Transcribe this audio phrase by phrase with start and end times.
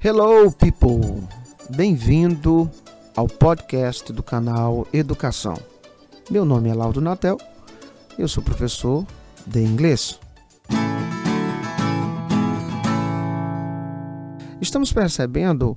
[0.00, 1.26] Hello, people!
[1.70, 2.70] Bem-vindo
[3.16, 5.56] ao podcast do canal Educação.
[6.30, 7.36] Meu nome é Laudo Natel,
[8.16, 9.04] eu sou professor
[9.44, 10.20] de inglês.
[14.60, 15.76] Estamos percebendo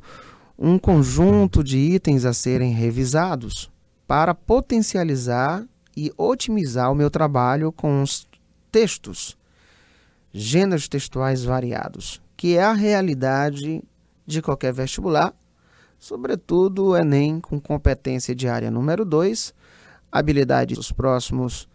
[0.56, 3.72] um conjunto de itens a serem revisados
[4.06, 5.66] para potencializar
[5.98, 8.28] e otimizar o meu trabalho com os
[8.72, 9.36] textos,
[10.32, 13.84] gêneros textuais variados, que é a realidade
[14.32, 15.34] de qualquer vestibular,
[16.00, 19.54] sobretudo o Enem com competência diária número 2,
[20.12, 21.68] habilidade dos próximos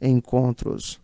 [0.00, 1.00] encontros.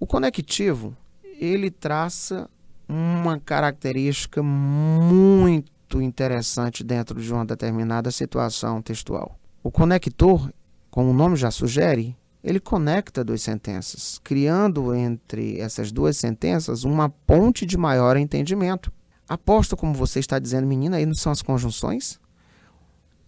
[0.00, 0.96] O conectivo,
[1.38, 2.48] ele traça
[2.88, 9.38] uma característica muito interessante dentro de uma determinada situação textual.
[9.62, 10.52] O conector,
[10.90, 17.08] como o nome já sugere, ele conecta duas sentenças, criando entre essas duas sentenças uma
[17.08, 18.92] ponte de maior entendimento.
[19.28, 22.20] Aposto, como você está dizendo, menina, aí não são as conjunções?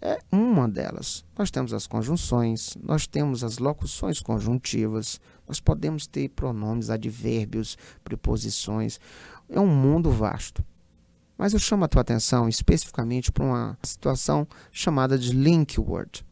[0.01, 1.25] É uma delas.
[1.37, 9.01] Nós temos as conjunções, nós temos as locuções conjuntivas, nós podemos ter pronomes, advérbios, preposições.
[9.49, 10.65] É um mundo vasto.
[11.39, 16.25] Mas eu chamo a tua atenção especificamente para uma situação chamada de link word.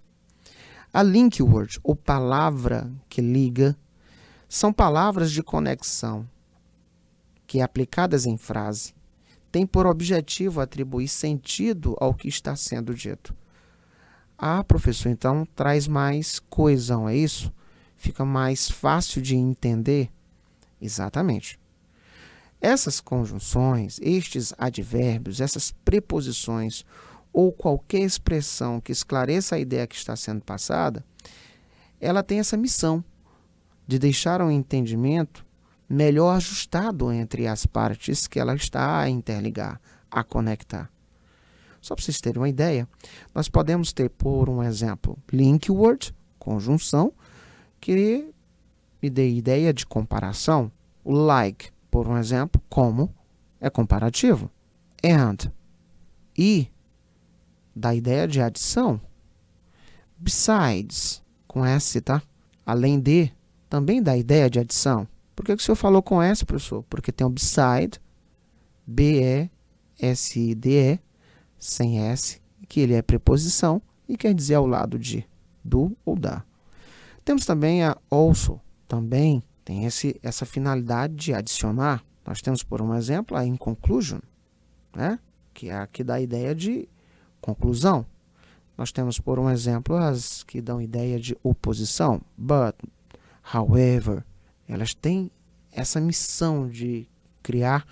[0.92, 3.76] A link word, ou palavra que liga,
[4.48, 6.28] são palavras de conexão
[7.46, 8.93] que, aplicadas em frase,
[9.54, 13.32] tem por objetivo atribuir sentido ao que está sendo dito.
[14.36, 17.54] Ah, professor, então traz mais coesão, é isso?
[17.96, 20.10] Fica mais fácil de entender?
[20.82, 21.56] Exatamente.
[22.60, 26.84] Essas conjunções, estes advérbios, essas preposições
[27.32, 31.04] ou qualquer expressão que esclareça a ideia que está sendo passada,
[32.00, 33.04] ela tem essa missão
[33.86, 35.43] de deixar o entendimento
[35.94, 40.90] melhor ajustado entre as partes que ela está a interligar, a conectar.
[41.80, 42.88] Só para vocês terem uma ideia,
[43.34, 47.12] nós podemos ter, por um exemplo, link word, conjunção,
[47.80, 48.32] que
[49.02, 50.72] me dê ideia de comparação.
[51.04, 53.14] O like, por um exemplo, como
[53.60, 54.50] é comparativo.
[55.04, 55.52] And,
[56.36, 56.68] e,
[57.76, 58.98] dá ideia de adição.
[60.16, 62.22] Besides, com S, tá?
[62.64, 63.30] Além de,
[63.68, 65.06] também dá ideia de adição.
[65.34, 66.84] Por que, que o senhor falou com S, professor?
[66.84, 68.00] Porque tem o beside,
[68.86, 69.40] B-E-S-I-D-E,
[71.58, 75.26] sem S, que ele é preposição e quer dizer ao lado de,
[75.64, 76.44] do ou da.
[77.24, 82.04] Temos também a also, também tem esse, essa finalidade de adicionar.
[82.26, 84.20] Nós temos, por um exemplo, a in conclusion,
[84.94, 85.18] né?
[85.54, 86.88] que é a que dá a ideia de
[87.40, 88.04] conclusão.
[88.76, 92.74] Nós temos, por um exemplo, as que dão ideia de oposição, but,
[93.54, 94.24] however,
[94.68, 95.30] elas têm
[95.70, 97.08] essa missão de
[97.42, 97.86] criar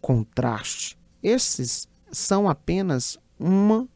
[0.00, 0.98] contraste.
[1.22, 3.88] Esses são apenas uma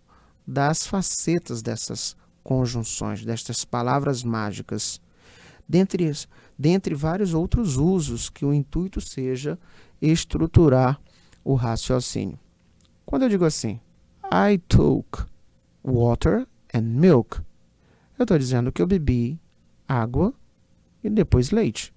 [0.46, 5.00] das facetas dessas conjunções, destas palavras mágicas,
[5.68, 6.10] dentre,
[6.58, 9.58] dentre vários outros usos que o intuito seja
[10.00, 10.98] estruturar
[11.44, 12.38] o raciocínio.
[13.04, 13.80] Quando eu digo assim,
[14.24, 15.26] I took
[15.84, 17.38] water and milk,
[18.18, 19.38] eu estou dizendo que eu bebi
[19.86, 20.32] água
[21.02, 21.92] e depois leite.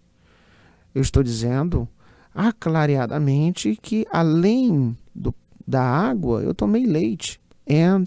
[0.94, 1.88] Eu estou dizendo
[2.34, 5.34] aclareadamente que além do,
[5.68, 7.40] da água, eu tomei leite.
[7.70, 8.06] And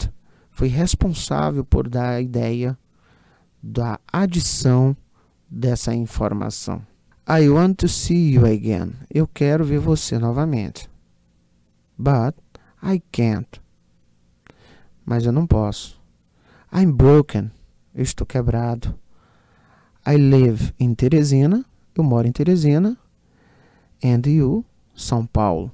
[0.50, 2.78] foi responsável por dar a ideia
[3.62, 4.96] da adição
[5.50, 6.82] dessa informação.
[7.26, 8.92] I want to see you again.
[9.08, 10.90] Eu quero ver você novamente.
[11.96, 12.34] But
[12.82, 13.62] I can't.
[15.06, 15.98] Mas eu não posso.
[16.72, 17.50] I'm broken.
[17.94, 18.94] Eu estou quebrado.
[20.06, 21.64] I live in Teresina.
[21.94, 22.98] Eu moro em Teresina.
[24.02, 25.70] And you, São Paulo.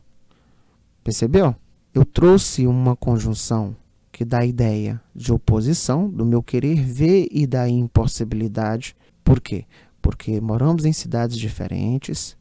[1.03, 1.56] Percebeu?
[1.94, 3.75] Eu trouxe uma conjunção
[4.12, 8.94] que dá a ideia de oposição, do meu querer ver e da impossibilidade.
[9.25, 9.64] Por quê?
[10.03, 12.36] Porque moramos em cidades diferentes.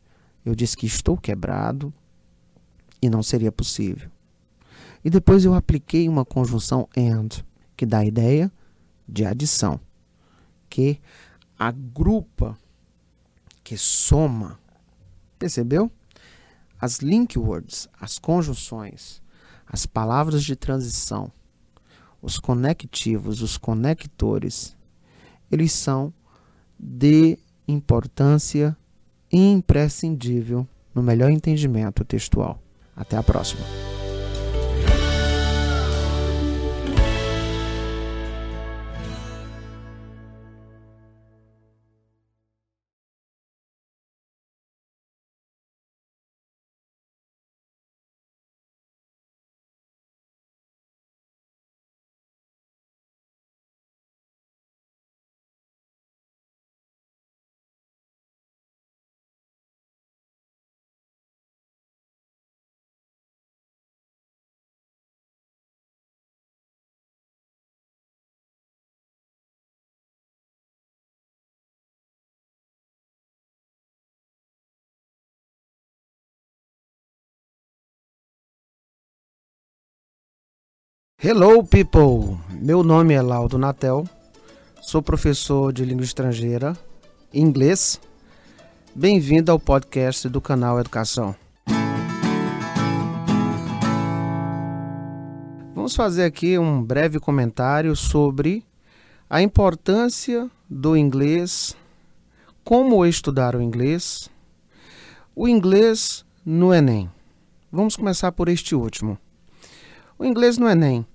[0.45, 1.94] Eu disse que estou quebrado
[3.01, 4.09] e não seria possível.
[5.03, 7.30] E depois eu apliquei uma conjunção and,
[7.77, 8.51] que dá a ideia
[9.07, 9.80] de adição,
[10.69, 11.00] que
[11.57, 12.57] agrupa
[13.69, 14.57] que soma.
[15.38, 15.92] Percebeu?
[16.81, 19.21] As link words, as conjunções,
[19.68, 21.31] as palavras de transição,
[22.19, 24.75] os conectivos, os conectores,
[25.51, 26.12] eles são
[26.80, 27.38] de
[27.68, 28.75] importância
[29.31, 32.60] imprescindível no melhor entendimento textual.
[32.95, 33.62] Até a próxima.
[81.21, 82.38] Hello, people!
[82.50, 84.07] Meu nome é Laudo Natel,
[84.81, 86.77] sou professor de língua estrangeira,
[87.33, 88.00] inglês.
[88.95, 91.36] Bem-vindo ao podcast do canal Educação.
[95.75, 98.63] Vamos fazer aqui um breve comentário sobre
[99.30, 101.75] a importância do inglês,
[102.63, 104.30] como estudar o inglês,
[105.36, 107.12] o inglês no Enem.
[107.69, 109.18] Vamos começar por este último.
[110.21, 111.06] O inglês no Enem.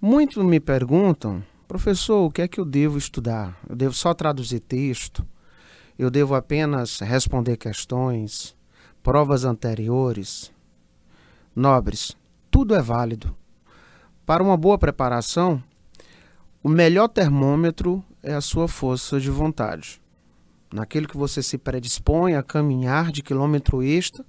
[0.00, 3.54] Muitos me perguntam, professor, o que é que eu devo estudar?
[3.68, 5.22] Eu devo só traduzir texto?
[5.98, 8.56] Eu devo apenas responder questões?
[9.02, 10.50] Provas anteriores?
[11.54, 12.16] Nobres,
[12.50, 13.36] tudo é válido.
[14.24, 15.62] Para uma boa preparação,
[16.62, 20.00] o melhor termômetro é a sua força de vontade.
[20.72, 24.24] Naquilo que você se predispõe a caminhar de quilômetro extra,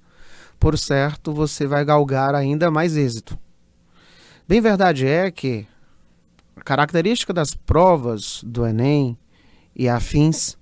[0.60, 3.38] por certo, você vai galgar ainda mais êxito.
[4.48, 5.66] Bem verdade é que
[6.54, 9.18] a característica das provas do Enem
[9.74, 10.56] e afins,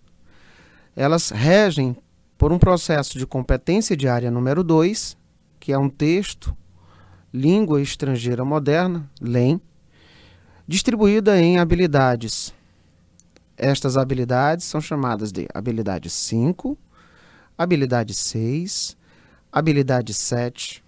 [0.97, 1.95] elas regem
[2.39, 5.19] por um processo de competência diária número 2,
[5.61, 6.57] que é um texto,
[7.33, 9.61] língua estrangeira moderna, LEM,
[10.67, 12.55] distribuída em habilidades.
[13.55, 16.79] Estas habilidades são chamadas de habilidade 5,
[17.59, 18.97] habilidade 6,
[19.53, 20.84] habilidade 7,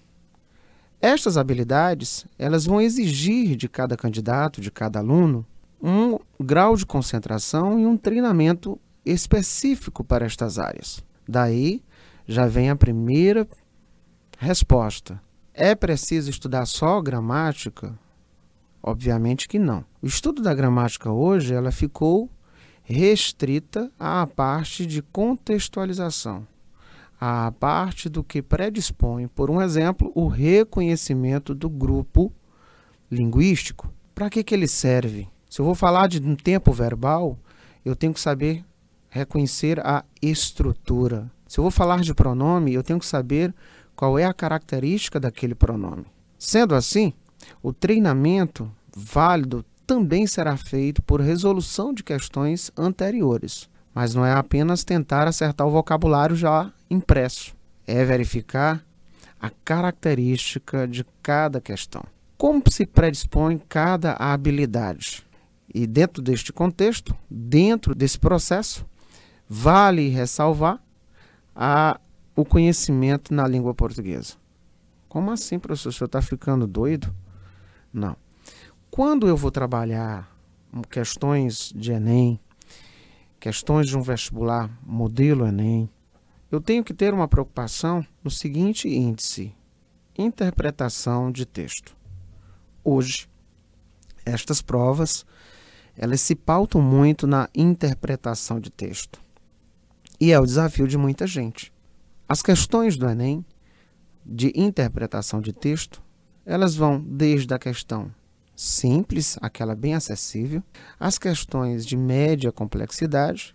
[1.00, 5.44] estas habilidades, elas vão exigir de cada candidato, de cada aluno,
[5.82, 11.04] um grau de concentração e um treinamento específico para estas áreas.
[11.28, 11.82] Daí
[12.26, 13.46] já vem a primeira
[14.38, 15.20] resposta.
[15.52, 17.96] É preciso estudar só gramática?
[18.82, 19.84] Obviamente que não.
[20.02, 22.30] O estudo da gramática hoje ela ficou
[22.82, 26.46] restrita à parte de contextualização
[27.20, 32.32] a parte do que predispõe, por um exemplo, o reconhecimento do grupo
[33.10, 33.92] linguístico.
[34.14, 35.28] Para que, que ele serve?
[35.48, 37.38] Se eu vou falar de um tempo verbal,
[37.84, 38.64] eu tenho que saber
[39.08, 41.30] reconhecer a estrutura.
[41.48, 43.54] Se eu vou falar de pronome, eu tenho que saber
[43.94, 46.06] qual é a característica daquele pronome.
[46.38, 47.14] Sendo assim,
[47.62, 54.84] o treinamento válido também será feito por resolução de questões anteriores mas não é apenas
[54.84, 57.56] tentar acertar o vocabulário já impresso,
[57.86, 58.84] é verificar
[59.40, 62.04] a característica de cada questão.
[62.36, 65.26] Como se predispõe cada habilidade?
[65.74, 68.84] E dentro deste contexto, dentro desse processo,
[69.48, 70.78] vale ressalvar
[71.54, 71.98] a,
[72.34, 74.34] o conhecimento na língua portuguesa.
[75.08, 75.88] Como assim, professor?
[75.88, 77.14] O senhor está ficando doido?
[77.90, 78.14] Não.
[78.90, 80.30] Quando eu vou trabalhar
[80.90, 82.38] questões de Enem,
[83.40, 85.88] questões de um vestibular modelo Enem,
[86.50, 89.54] eu tenho que ter uma preocupação no seguinte índice:
[90.16, 91.96] interpretação de texto.
[92.84, 93.28] Hoje,
[94.24, 95.24] estas provas
[95.96, 99.20] elas se pautam muito na interpretação de texto.
[100.20, 101.72] E é o desafio de muita gente.
[102.28, 103.44] As questões do Enem
[104.24, 106.02] de interpretação de texto,
[106.44, 108.12] elas vão desde a questão
[108.56, 110.62] simples, aquela bem acessível,
[110.98, 113.54] as questões de média complexidade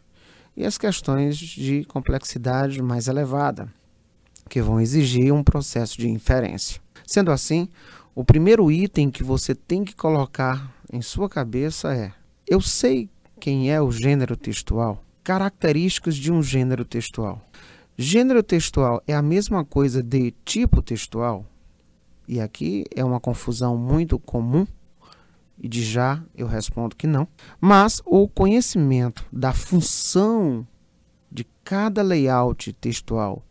[0.56, 3.68] e as questões de complexidade mais elevada,
[4.48, 6.80] que vão exigir um processo de inferência.
[7.06, 7.68] Sendo assim,
[8.14, 12.14] o primeiro item que você tem que colocar em sua cabeça é:
[12.48, 17.42] eu sei quem é o gênero textual, características de um gênero textual.
[17.98, 21.46] Gênero textual é a mesma coisa de tipo textual?
[22.28, 24.66] E aqui é uma confusão muito comum
[25.62, 27.28] e de já eu respondo que não.
[27.60, 30.68] Mas o conhecimento da função
[31.32, 33.46] de cada layout textual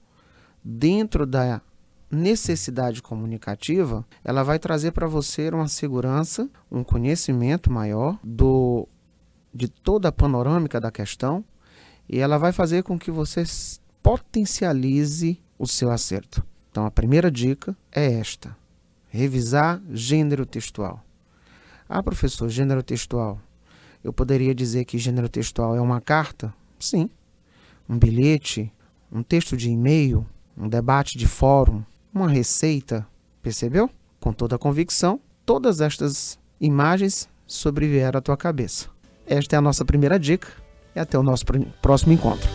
[0.62, 1.62] dentro da
[2.11, 8.88] necessidade comunicativa, ela vai trazer para você uma segurança, um conhecimento maior do
[9.52, 11.45] de toda a panorâmica da questão
[12.09, 13.45] e ela vai fazer com que você
[14.02, 16.45] potencialize o seu acerto.
[16.71, 18.57] Então a primeira dica é esta:
[19.09, 21.05] revisar gênero textual.
[21.92, 23.40] Ah, professor, gênero textual.
[24.04, 26.54] Eu poderia dizer que gênero textual é uma carta?
[26.78, 27.11] Sim.
[27.88, 28.73] Um bilhete,
[29.11, 30.25] um texto de e-mail,
[30.56, 31.82] um debate de fórum,
[32.14, 33.04] uma receita.
[33.42, 33.90] Percebeu?
[34.20, 38.87] Com toda a convicção, todas estas imagens sobrevieram à tua cabeça.
[39.26, 40.47] Esta é a nossa primeira dica
[40.94, 41.44] e até o nosso
[41.82, 42.49] próximo encontro.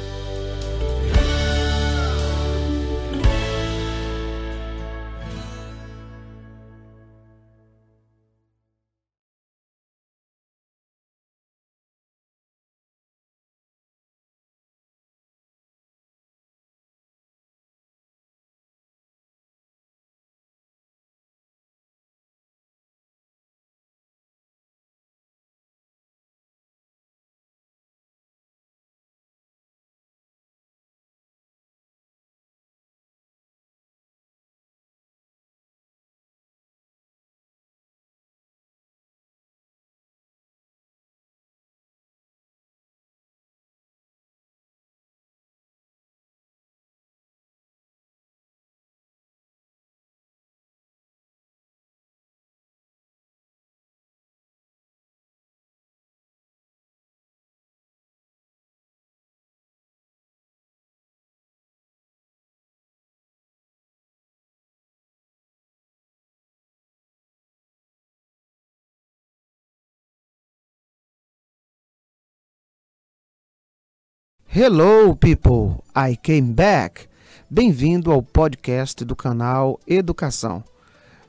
[74.58, 75.84] Hello, people!
[75.94, 77.10] I came back!
[77.50, 80.64] Bem-vindo ao podcast do canal Educação.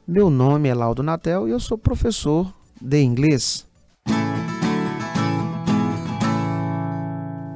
[0.06, 3.66] Meu nome é Laudo Natel e eu sou professor de inglês.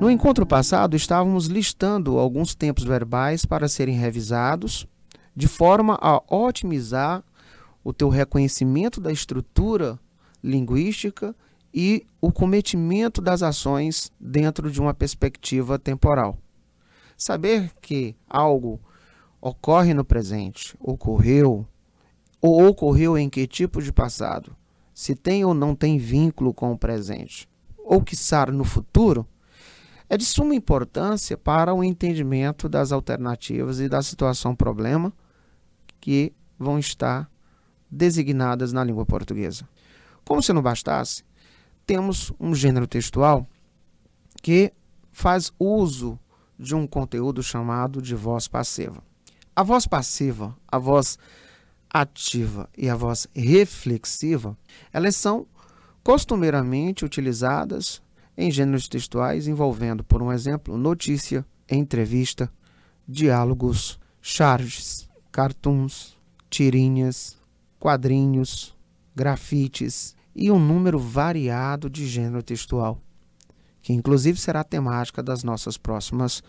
[0.00, 4.88] No encontro passado, estávamos listando alguns tempos verbais para serem revisados,
[5.36, 7.22] de forma a otimizar
[7.84, 10.00] o teu reconhecimento da estrutura
[10.42, 11.32] linguística
[11.72, 16.38] e o cometimento das ações dentro de uma perspectiva temporal.
[17.16, 18.80] Saber que algo
[19.40, 21.66] ocorre no presente, ocorreu,
[22.40, 24.54] ou ocorreu em que tipo de passado,
[24.94, 27.48] se tem ou não tem vínculo com o presente,
[27.78, 29.26] ou quiçá no futuro,
[30.08, 35.12] é de suma importância para o entendimento das alternativas e da situação problema
[36.00, 37.30] que vão estar
[37.90, 39.68] designadas na língua portuguesa.
[40.24, 41.24] Como se não bastasse,
[41.90, 43.44] temos um gênero textual
[44.40, 44.72] que
[45.10, 46.16] faz uso
[46.56, 49.02] de um conteúdo chamado de voz passiva.
[49.56, 51.18] A voz passiva, a voz
[51.92, 54.56] ativa e a voz reflexiva,
[54.92, 55.48] elas são
[56.04, 58.00] costumeiramente utilizadas
[58.36, 62.48] em gêneros textuais envolvendo, por um exemplo, notícia, entrevista,
[63.08, 66.16] diálogos, charges, cartoons,
[66.48, 67.36] tirinhas,
[67.80, 68.76] quadrinhos,
[69.12, 73.00] grafites e um número variado de gênero textual,
[73.82, 76.42] que inclusive será a temática das nossas próximas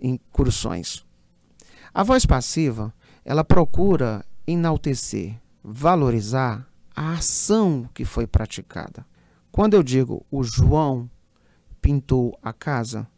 [0.00, 1.04] incursões.
[1.92, 2.92] A voz passiva,
[3.24, 9.06] ela procura enaltecer, valorizar a ação que foi praticada.
[9.50, 11.10] Quando eu digo o João
[11.80, 13.08] pintou a casa,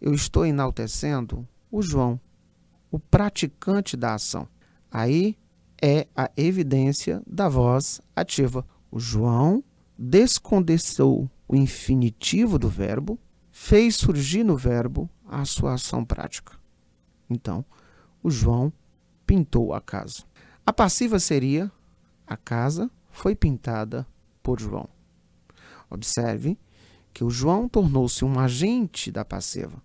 [0.00, 2.20] eu estou enaltecendo o João,
[2.90, 4.48] o praticante da ação.
[4.90, 5.36] Aí
[5.80, 8.64] é a evidência da voz ativa.
[8.90, 9.62] O João
[9.96, 13.18] descondensou o infinitivo do verbo,
[13.52, 16.58] fez surgir no verbo a sua ação prática.
[17.28, 17.64] Então,
[18.22, 18.72] o João
[19.26, 20.24] pintou a casa.
[20.66, 21.70] A passiva seria
[22.26, 24.06] a casa foi pintada
[24.42, 24.88] por João.
[25.90, 26.56] Observe
[27.12, 29.82] que o João tornou-se um agente da passiva.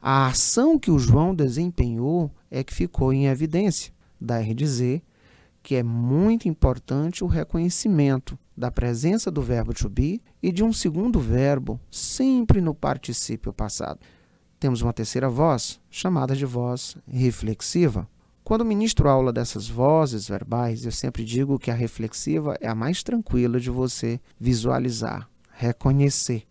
[0.00, 3.92] A ação que o João desempenhou é que ficou em evidência.
[4.20, 5.02] Daí dizer
[5.68, 10.72] que é muito importante o reconhecimento da presença do verbo to be e de um
[10.72, 14.00] segundo verbo sempre no particípio passado.
[14.58, 18.08] Temos uma terceira voz, chamada de voz reflexiva.
[18.42, 23.02] Quando ministro aula dessas vozes verbais, eu sempre digo que a reflexiva é a mais
[23.02, 26.44] tranquila de você visualizar, reconhecer.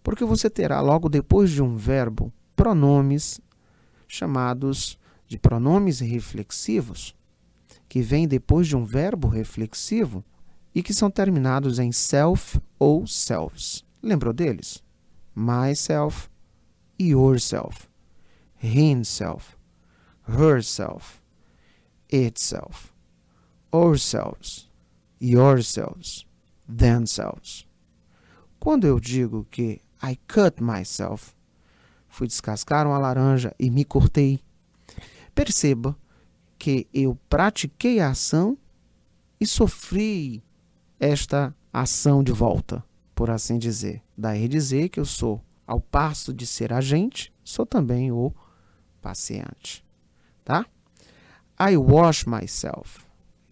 [0.00, 3.40] Porque você terá logo depois de um verbo pronomes
[4.06, 4.96] chamados
[5.26, 7.16] de pronomes reflexivos,
[7.88, 10.24] que vêm depois de um verbo reflexivo
[10.74, 13.84] e que são terminados em self ou selves.
[14.02, 14.82] Lembrou deles?
[15.34, 16.28] Myself,
[17.00, 17.88] yourself,
[18.62, 19.56] himself,
[20.28, 21.20] herself,
[22.10, 22.92] itself,
[23.72, 24.70] ourselves,
[25.20, 26.26] yourselves,
[26.68, 27.66] themselves.
[28.58, 31.34] Quando eu digo que I cut myself,
[32.08, 34.40] fui descascar uma laranja e me cortei,
[35.34, 35.96] perceba
[36.64, 38.56] que eu pratiquei a ação
[39.38, 40.42] e sofri
[40.98, 42.82] esta ação de volta,
[43.14, 44.02] por assim dizer.
[44.16, 48.32] Daí dizer que eu sou, ao passo de ser agente, sou também o
[49.02, 49.84] paciente.
[50.42, 50.64] Tá?
[51.60, 53.04] I wash myself.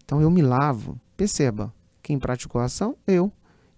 [0.03, 0.99] Então eu me lavo.
[1.15, 2.97] Perceba, quem praticou a ação?
[3.05, 3.31] Eu.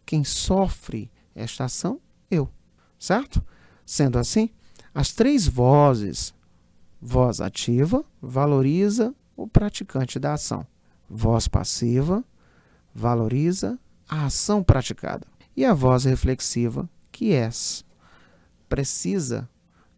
[0.06, 2.00] Quem sofre esta ação?
[2.32, 2.50] Eu.
[2.98, 3.46] Certo?
[3.86, 4.50] Sendo assim,
[4.94, 6.34] as três vozes,
[7.02, 10.66] voz ativa, valoriza o praticante da ação.
[11.10, 12.24] Voz passiva
[12.96, 13.78] valoriza
[14.08, 15.28] a ação praticada.
[15.56, 17.50] E a voz reflexiva, que é
[18.70, 19.50] precisa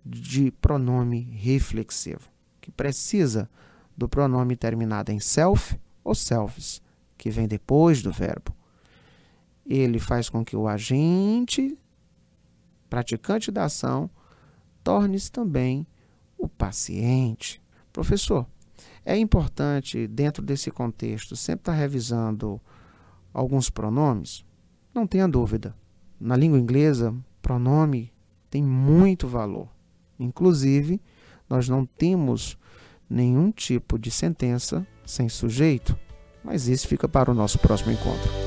[0.03, 2.29] de pronome reflexivo,
[2.59, 3.49] que precisa
[3.95, 6.81] do pronome terminado em self ou selves,
[7.17, 8.55] que vem depois do verbo.
[9.65, 11.77] Ele faz com que o agente,
[12.89, 14.09] praticante da ação,
[14.83, 15.85] torne-se também
[16.37, 17.61] o paciente.
[17.91, 18.45] Professor,
[19.07, 22.59] é importante, dentro desse contexto, sempre estar revisando
[23.33, 24.43] alguns pronomes?
[24.93, 25.73] Não tenha dúvida.
[26.19, 28.11] Na língua inglesa, pronome
[28.49, 29.69] tem muito valor.
[30.19, 30.99] Inclusive,
[31.49, 32.57] nós não temos
[33.09, 35.97] nenhum tipo de sentença sem sujeito,
[36.43, 38.46] mas isso fica para o nosso próximo encontro.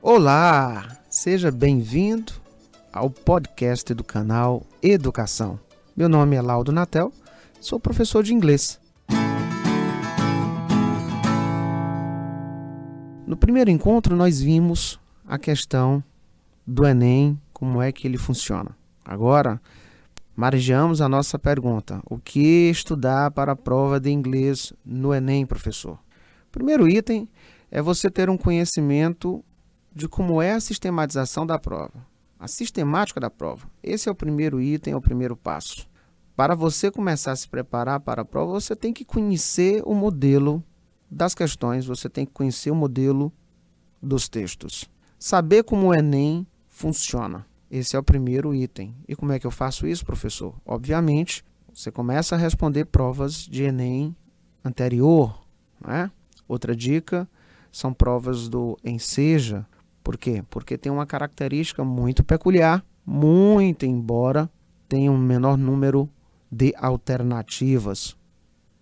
[0.00, 2.32] Olá, seja bem-vindo
[2.92, 5.58] ao podcast do canal Educação.
[5.96, 7.12] Meu nome é Laudo Natel,
[7.60, 8.80] sou professor de inglês.
[13.26, 16.02] No primeiro encontro, nós vimos a questão
[16.64, 18.70] do Enem, como é que ele funciona.
[19.04, 19.60] Agora,
[20.36, 25.98] margeamos a nossa pergunta: o que estudar para a prova de inglês no Enem, professor?
[26.52, 27.28] Primeiro item
[27.68, 29.44] é você ter um conhecimento
[29.98, 32.06] de como é a sistematização da prova,
[32.38, 33.68] a sistemática da prova.
[33.82, 35.88] Esse é o primeiro item, é o primeiro passo.
[36.36, 40.62] Para você começar a se preparar para a prova, você tem que conhecer o modelo
[41.10, 43.32] das questões, você tem que conhecer o modelo
[44.00, 44.88] dos textos.
[45.18, 47.44] Saber como o Enem funciona.
[47.68, 48.94] Esse é o primeiro item.
[49.08, 50.54] E como é que eu faço isso, professor?
[50.64, 54.14] Obviamente, você começa a responder provas de Enem
[54.64, 55.44] anterior.
[55.84, 56.08] Né?
[56.46, 57.28] Outra dica
[57.72, 59.66] são provas do Enseja.
[60.02, 60.42] Por quê?
[60.48, 64.50] Porque tem uma característica muito peculiar, muito embora
[64.88, 66.08] tenha um menor número
[66.50, 68.16] de alternativas.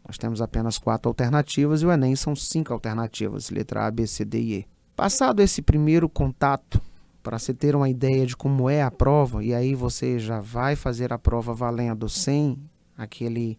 [0.07, 4.25] Nós temos apenas quatro alternativas e o Enem são cinco alternativas, letra A, B, C,
[4.25, 4.67] D e E.
[4.95, 6.81] Passado esse primeiro contato,
[7.23, 10.77] para você ter uma ideia de como é a prova, e aí você já vai
[10.77, 12.57] fazer a prova valendo sem
[12.97, 13.59] aquele,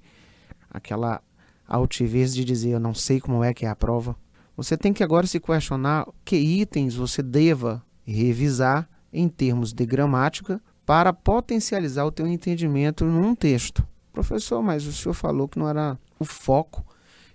[0.69, 1.21] aquela
[1.67, 4.15] altivez de dizer eu não sei como é que é a prova.
[4.57, 10.59] Você tem que agora se questionar que itens você deva revisar em termos de gramática
[10.83, 13.87] para potencializar o teu entendimento num texto.
[14.11, 16.83] Professor, mas o senhor falou que não era o foco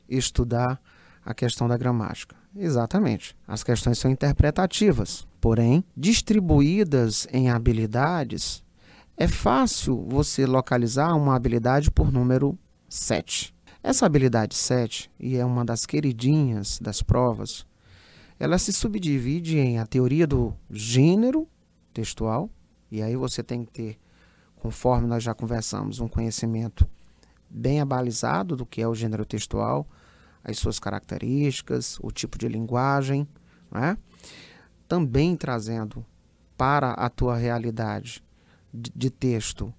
[0.08, 0.80] estudar
[1.24, 2.34] a questão da gramática.
[2.56, 3.36] Exatamente.
[3.46, 8.64] As questões são interpretativas, porém, distribuídas em habilidades,
[9.16, 12.58] é fácil você localizar uma habilidade por número
[12.88, 13.54] 7.
[13.82, 17.66] Essa habilidade 7, e é uma das queridinhas das provas,
[18.38, 21.48] ela se subdivide em a teoria do gênero
[21.92, 22.48] textual,
[22.92, 23.98] e aí você tem que ter,
[24.54, 26.88] conforme nós já conversamos, um conhecimento
[27.50, 29.84] bem abalizado do que é o gênero textual,
[30.44, 33.26] as suas características, o tipo de linguagem,
[33.68, 33.98] né?
[34.86, 36.06] também trazendo
[36.56, 38.22] para a tua realidade
[38.72, 39.74] de, de texto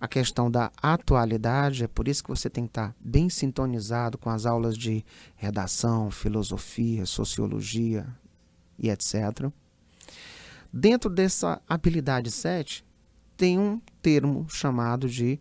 [0.00, 4.30] a questão da atualidade, é por isso que você tem que estar bem sintonizado com
[4.30, 5.04] as aulas de
[5.36, 8.06] redação, filosofia, sociologia
[8.78, 9.50] e etc.
[10.72, 12.82] Dentro dessa habilidade 7,
[13.36, 15.38] tem um termo chamado de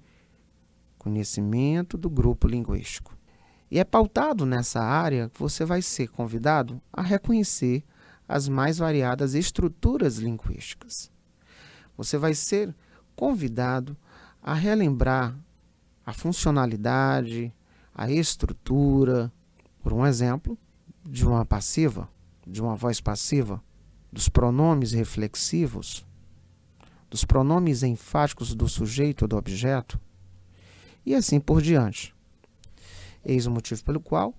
[0.97, 3.17] conhecimento do grupo linguístico.
[3.71, 7.83] E é pautado nessa área que você vai ser convidado a reconhecer
[8.27, 11.09] as mais variadas estruturas linguísticas.
[11.95, 12.75] Você vai ser
[13.15, 13.95] convidado
[14.49, 15.35] a relembrar
[16.03, 17.53] a funcionalidade,
[17.93, 19.31] a estrutura,
[19.83, 20.57] por um exemplo,
[21.07, 22.09] de uma passiva,
[22.47, 23.63] de uma voz passiva,
[24.11, 26.03] dos pronomes reflexivos,
[27.11, 30.01] dos pronomes enfáticos do sujeito ou do objeto,
[31.05, 32.15] e assim por diante.
[33.23, 34.33] Eis o motivo pelo qual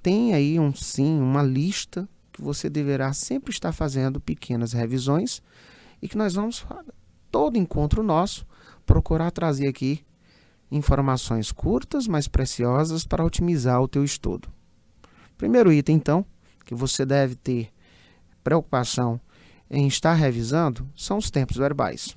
[0.00, 5.42] tem aí um sim, uma lista que você deverá sempre estar fazendo pequenas revisões
[6.00, 6.64] e que nós vamos
[7.32, 8.46] todo encontro nosso
[8.90, 10.04] procurar trazer aqui
[10.68, 14.48] informações curtas, mas preciosas para otimizar o teu estudo.
[15.38, 16.26] Primeiro item, então,
[16.64, 17.70] que você deve ter
[18.42, 19.20] preocupação
[19.70, 22.16] em estar revisando são os tempos verbais.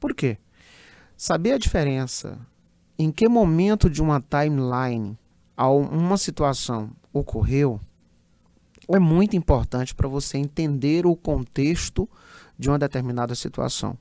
[0.00, 0.38] Por quê?
[1.16, 2.36] Saber a diferença
[2.98, 5.16] em que momento de uma timeline
[5.56, 7.80] uma situação ocorreu
[8.88, 12.10] é muito importante para você entender o contexto
[12.58, 13.96] de uma determinada situação.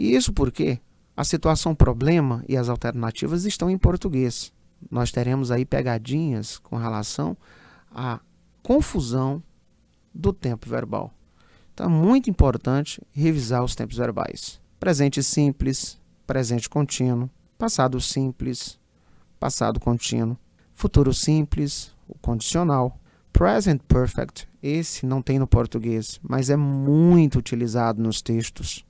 [0.00, 0.80] E isso porque
[1.14, 4.50] a situação problema e as alternativas estão em português.
[4.90, 7.36] Nós teremos aí pegadinhas com relação
[7.94, 8.18] à
[8.62, 9.42] confusão
[10.14, 11.12] do tempo verbal.
[11.74, 14.58] Então é muito importante revisar os tempos verbais.
[14.78, 18.80] Presente simples, presente contínuo, passado simples,
[19.38, 20.38] passado contínuo,
[20.74, 22.98] futuro simples, o condicional,
[23.30, 28.82] present perfect, esse não tem no português, mas é muito utilizado nos textos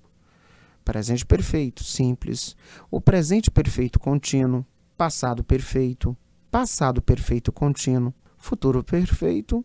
[0.84, 2.56] presente perfeito simples,
[2.90, 4.64] o presente perfeito contínuo,
[4.96, 6.16] passado perfeito,
[6.50, 9.64] passado perfeito contínuo, futuro perfeito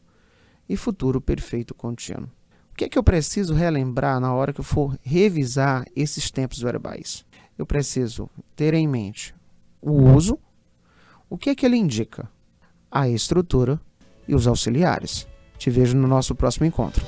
[0.68, 2.30] e futuro perfeito contínuo.
[2.72, 6.60] O que é que eu preciso relembrar na hora que eu for revisar esses tempos
[6.60, 7.26] verbais?
[7.58, 9.34] Eu preciso ter em mente
[9.82, 10.38] o uso,
[11.30, 12.30] o que é que ele indica,
[12.92, 13.80] a estrutura
[14.28, 15.28] e os auxiliares.
[15.58, 17.06] Te vejo no nosso próximo encontro.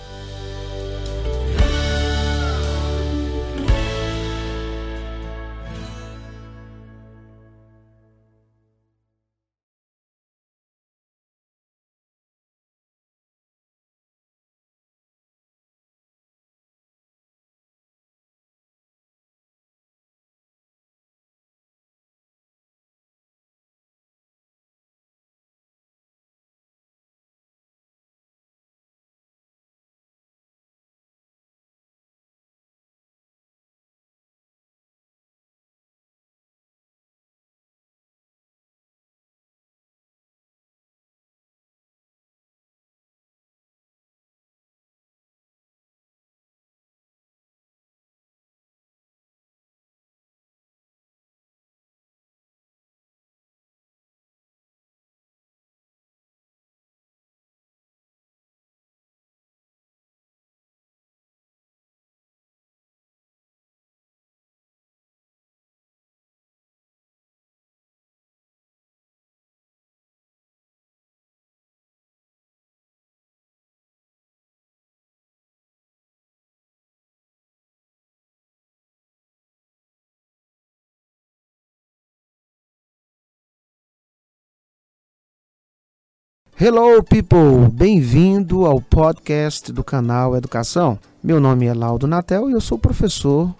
[86.59, 87.69] Hello, people!
[87.71, 90.97] Bem-vindo ao podcast do canal Educação.
[91.21, 93.55] Meu nome é Laudo Natel e eu sou professor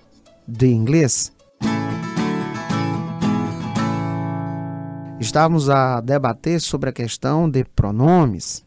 [0.47, 1.31] de inglês.
[5.19, 8.65] Estávamos a debater sobre a questão de pronomes.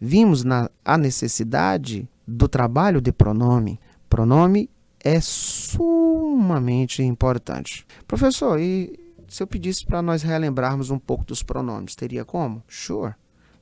[0.00, 3.80] Vimos na, a necessidade do trabalho de pronome.
[4.08, 4.70] Pronome
[5.02, 7.84] é sumamente importante.
[8.06, 12.62] Professor, e se eu pedisse para nós relembrarmos um pouco dos pronomes, teria como?
[12.68, 13.14] Sure.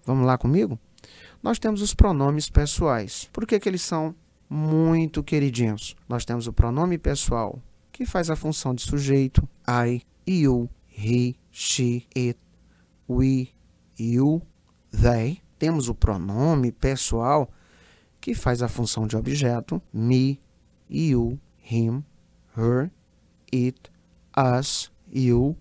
[0.07, 0.79] Vamos lá comigo?
[1.43, 3.29] Nós temos os pronomes pessoais.
[3.33, 4.15] Por que, que eles são
[4.49, 5.97] muito queridinhos?
[6.09, 12.07] Nós temos o pronome pessoal, que faz a função de sujeito, I, you, he, she,
[12.17, 12.39] it,
[13.09, 13.49] we,
[13.99, 14.41] you,
[14.93, 15.43] they.
[15.59, 17.51] Temos o pronome pessoal,
[18.21, 20.41] que faz a função de objeto, me,
[20.89, 22.05] you, him,
[22.57, 22.93] her,
[23.53, 23.91] it,
[24.37, 25.57] us, you,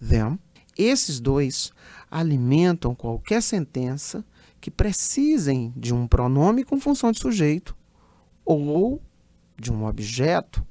[0.00, 0.38] them.
[0.76, 1.72] Esses dois
[2.10, 4.24] alimentam qualquer sentença
[4.60, 7.76] que precisem de um pronome com função de sujeito
[8.44, 9.00] ou
[9.56, 10.64] de um objeto.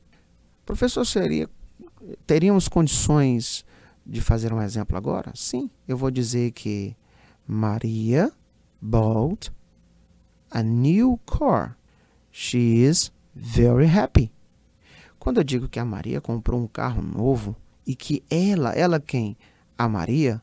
[0.65, 1.49] Professor, seria,
[2.25, 3.65] teríamos condições
[4.05, 5.31] de fazer um exemplo agora?
[5.35, 6.95] Sim, eu vou dizer que
[7.45, 8.31] Maria
[8.81, 9.51] bought
[10.49, 11.77] a new car.
[12.31, 14.31] She is very happy.
[15.19, 19.37] Quando eu digo que a Maria comprou um carro novo e que ela, ela quem?
[19.77, 20.41] A Maria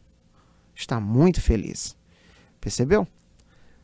[0.75, 1.97] está muito feliz.
[2.61, 3.07] Percebeu?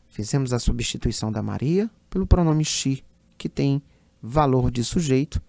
[0.07, 3.03] Fizemos a substituição da Maria pelo pronome she,
[3.37, 3.81] que tem
[4.21, 5.41] valor de sujeito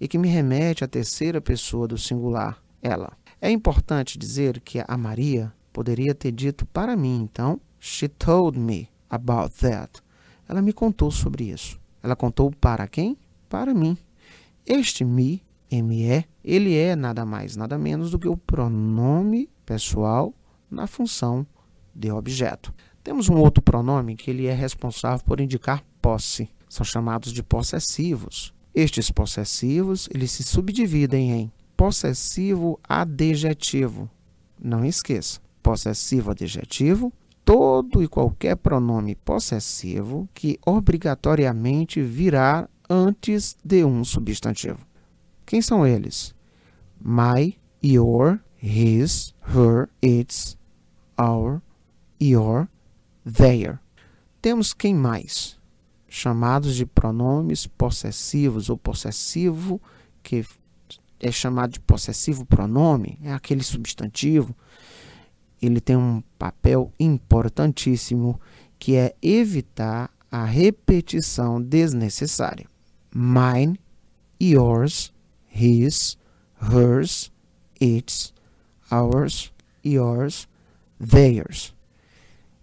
[0.00, 3.16] e que me remete à terceira pessoa do singular, ela.
[3.40, 8.88] É importante dizer que a Maria poderia ter dito para mim, então, she told me
[9.08, 10.02] about that.
[10.48, 11.80] Ela me contou sobre isso.
[12.02, 13.16] Ela contou para quem?
[13.48, 13.96] Para mim.
[14.66, 20.34] Este me, me, ele é nada mais, nada menos do que o pronome pessoal
[20.72, 21.46] na função
[21.94, 22.72] de objeto.
[23.04, 26.48] Temos um outro pronome que ele é responsável por indicar posse.
[26.68, 28.54] São chamados de possessivos.
[28.74, 34.08] Estes possessivos, eles se subdividem em possessivo adjetivo.
[34.58, 37.12] Não esqueça, possessivo adjetivo,
[37.44, 44.78] todo e qualquer pronome possessivo que obrigatoriamente virá antes de um substantivo.
[45.44, 46.34] Quem são eles?
[47.00, 50.56] My, your, his, her, its,
[51.18, 51.60] our,
[52.20, 52.68] your,
[53.24, 53.78] their.
[54.40, 55.58] Temos quem mais?
[56.08, 59.80] Chamados de pronomes possessivos ou possessivo
[60.22, 60.44] que
[61.20, 64.54] é chamado de possessivo pronome, é aquele substantivo,
[65.60, 68.40] ele tem um papel importantíssimo
[68.78, 72.66] que é evitar a repetição desnecessária.
[73.14, 73.78] Mine,
[74.40, 75.12] yours,
[75.54, 76.18] his,
[76.60, 77.30] hers,
[77.80, 78.34] its,
[78.90, 79.52] ours,
[79.84, 80.48] yours,
[81.04, 81.74] theirs.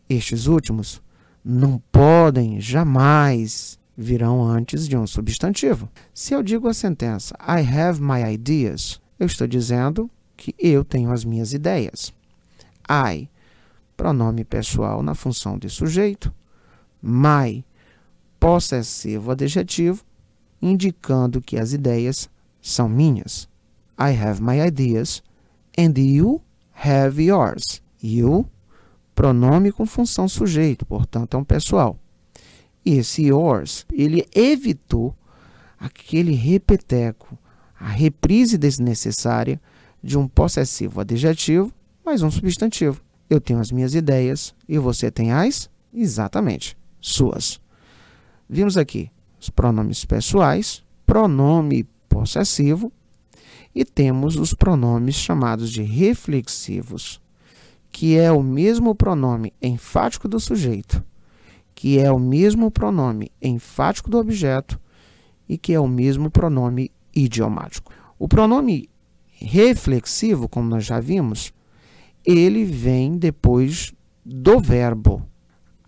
[0.10, 1.02] Estes últimos
[1.44, 5.90] não podem jamais virão antes de um substantivo.
[6.14, 11.12] Se eu digo a sentença I have my ideas, eu estou dizendo que eu tenho
[11.12, 12.14] as minhas ideias.
[12.90, 13.30] I,
[13.98, 16.34] pronome pessoal na função de sujeito.
[17.02, 17.64] My,
[18.40, 20.04] possessivo adjetivo,
[20.62, 22.30] indicando que as ideias
[22.62, 23.50] são minhas.
[24.00, 25.22] I have my ideas
[25.78, 26.42] and you
[26.74, 27.82] have yours.
[28.02, 28.46] You,
[29.14, 32.00] pronome com função sujeito, portanto é um pessoal
[32.86, 35.16] esse yours, ele evitou
[35.78, 37.38] aquele repeteco,
[37.80, 39.62] a reprise desnecessária
[40.04, 41.74] de um possessivo adjetivo
[42.06, 43.02] mais um substantivo.
[43.30, 45.70] Eu tenho as minhas ideias e você tem as?
[45.94, 47.62] Exatamente, suas.
[48.50, 52.92] Vimos aqui os pronomes pessoais, pronome possessivo
[53.74, 57.22] e temos os pronomes chamados de reflexivos,
[57.92, 61.04] que é o mesmo pronome enfático do sujeito
[61.80, 64.78] que é o mesmo pronome enfático do objeto
[65.48, 67.90] e que é o mesmo pronome idiomático.
[68.20, 68.90] O pronome
[69.32, 71.54] reflexivo, como nós já vimos,
[72.26, 73.94] ele vem depois
[74.26, 75.26] do verbo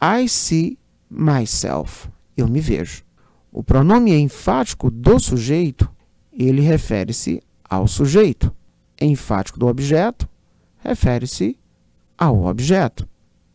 [0.01, 2.07] I see myself.
[2.37, 3.03] Eu me vejo.
[3.51, 5.91] O pronome enfático do sujeito,
[6.31, 8.49] ele refere-se ao sujeito.
[9.01, 10.25] Enfático do objeto,
[10.77, 11.59] refere-se
[12.21, 13.07] ao objeto.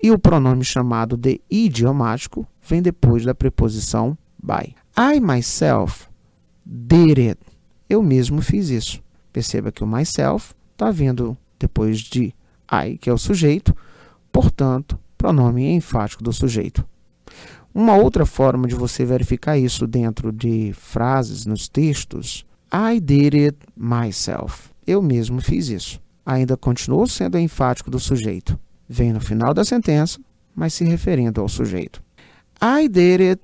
[0.02, 4.74] E o pronome chamado de idiomático vem depois da preposição by.
[4.98, 6.08] I myself
[6.64, 7.40] did it.
[7.88, 9.00] Eu mesmo fiz isso.
[9.32, 12.34] Perceba que o myself está vindo depois de
[12.68, 13.74] I, que é o sujeito,
[14.32, 16.84] portanto, pronome enfático do sujeito.
[17.72, 23.58] Uma outra forma de você verificar isso dentro de frases nos textos, I did it
[23.76, 24.70] myself.
[24.84, 26.00] Eu mesmo fiz isso.
[26.26, 28.58] Ainda continuou sendo enfático do sujeito
[28.88, 30.20] vem no final da sentença,
[30.54, 32.02] mas se referindo ao sujeito.
[32.60, 33.42] I did it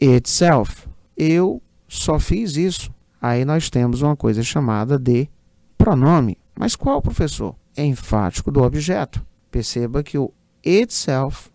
[0.00, 0.88] itself.
[1.16, 2.92] Eu só fiz isso.
[3.20, 5.28] Aí nós temos uma coisa chamada de
[5.76, 6.38] pronome.
[6.58, 7.54] Mas qual, professor?
[7.76, 9.24] É enfático do objeto.
[9.50, 10.32] Perceba que o
[10.64, 11.50] itself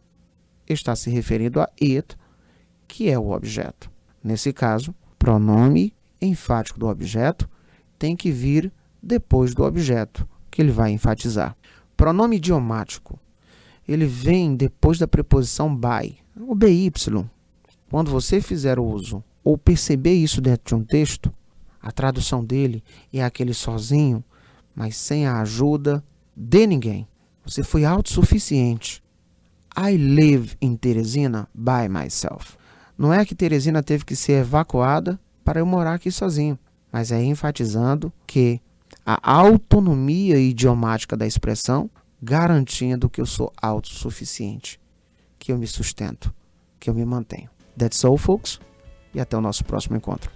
[0.68, 2.16] está se referindo a it,
[2.88, 3.92] que é o objeto.
[4.24, 7.50] Nesse caso, pronome enfático do objeto
[8.00, 11.58] tem que vir depois do objeto que ele vai enfatizar.
[11.98, 13.20] Pronome idiomático,
[13.88, 16.92] ele vem depois da preposição by, o by.
[17.90, 21.34] Quando você fizer o uso ou perceber isso dentro de um texto,
[21.82, 24.24] a tradução dele é aquele sozinho,
[24.76, 26.04] mas sem a ajuda
[26.36, 27.08] de ninguém.
[27.44, 29.04] Você foi autossuficiente.
[29.76, 32.58] I live in Teresina by myself.
[32.96, 36.58] Não é que Teresina teve que ser evacuada para eu morar aqui sozinho,
[36.92, 38.62] mas é enfatizando que
[39.06, 41.90] a autonomia idiomática da expressão
[42.22, 44.80] garantindo que eu sou autossuficiente,
[45.38, 46.34] que eu me sustento,
[46.80, 47.50] que eu me mantenho.
[47.78, 48.60] That's all, folks,
[49.14, 50.32] e até o nosso próximo encontro.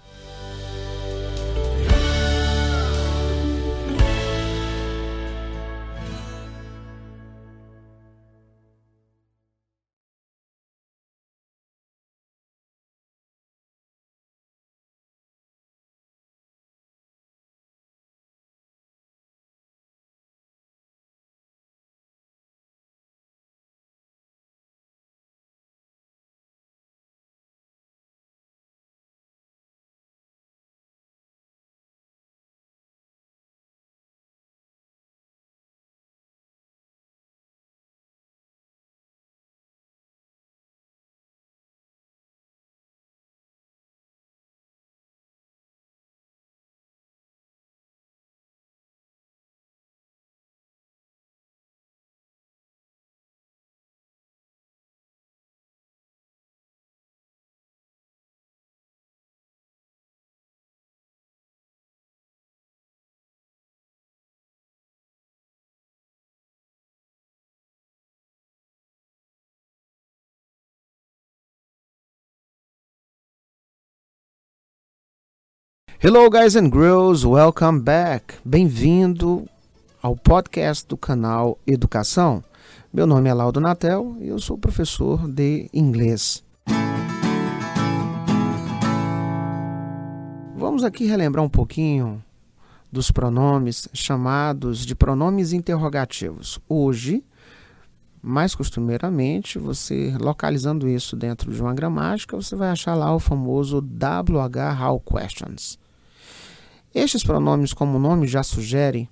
[75.99, 78.35] Hello, guys and girls, welcome back.
[78.45, 79.49] Bem-vindo
[79.99, 82.43] ao podcast do canal Educação.
[82.93, 86.43] Meu nome é Laudo Natel e eu sou professor de inglês.
[90.55, 92.23] Vamos aqui relembrar um pouquinho
[92.91, 96.59] dos pronomes chamados de pronomes interrogativos.
[96.69, 97.23] Hoje,
[98.21, 103.81] mais costumeiramente, você localizando isso dentro de uma gramática, você vai achar lá o famoso
[103.81, 105.79] WH How Questions.
[106.93, 109.09] Estes pronomes, como o nome já sugere,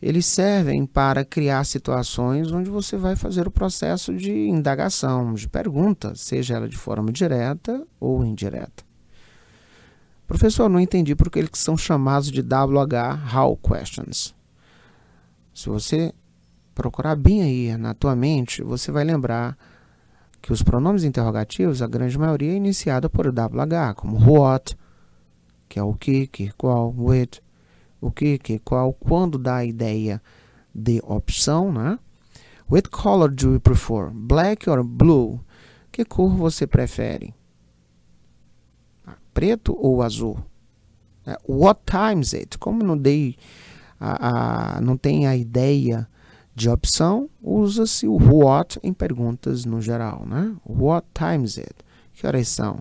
[0.00, 6.14] eles servem para criar situações onde você vai fazer o processo de indagação, de pergunta,
[6.14, 8.84] seja ela de forma direta ou indireta.
[10.26, 14.34] Professor, não entendi por que eles são chamados de WH How Questions.
[15.54, 16.12] Se você
[16.74, 19.56] procurar bem aí na tua mente, você vai lembrar
[20.42, 24.76] que os pronomes interrogativos, a grande maioria é iniciada por WH, como what,
[25.74, 27.40] que é o que, que, qual, with,
[28.00, 30.22] o que, que, qual, quando dá a ideia
[30.72, 31.98] de opção, né?
[32.70, 34.10] What color do you prefer?
[34.12, 35.40] Black or blue?
[35.90, 37.34] Que cor você prefere?
[39.32, 40.38] Preto ou azul?
[41.26, 42.56] É, what time is it?
[42.56, 43.34] Como não dei
[43.98, 46.08] a, a, não tem a ideia
[46.54, 50.54] de opção, usa-se o what em perguntas no geral, né?
[50.64, 51.74] What time is it?
[52.12, 52.80] Que horas são?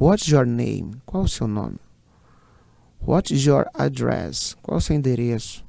[0.00, 0.92] What's your name?
[1.04, 1.76] Qual o seu nome?
[3.00, 4.56] What is your address?
[4.62, 5.64] Qual é o seu endereço?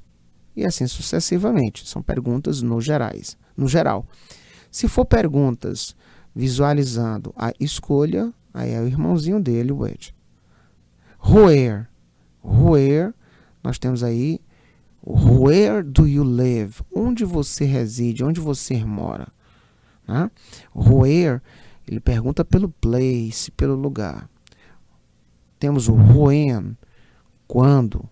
[0.54, 1.86] E assim sucessivamente.
[1.86, 4.06] São perguntas no gerais, no geral.
[4.70, 5.94] Se for perguntas
[6.34, 10.14] visualizando a escolha, aí é o irmãozinho dele, o which.
[11.24, 11.86] Where?
[12.42, 13.12] Where?
[13.62, 14.40] Nós temos aí
[15.10, 16.82] Where do you live?
[16.94, 18.22] Onde você reside?
[18.22, 19.28] Onde você mora?
[20.06, 20.30] Né?
[20.74, 21.40] Where?
[21.86, 24.28] Ele pergunta pelo place, pelo lugar.
[25.58, 26.76] Temos o when
[27.48, 28.08] quando?